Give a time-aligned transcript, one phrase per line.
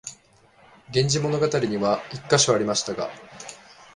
[0.95, 3.11] 「源氏物語」には一カ所ありましたが、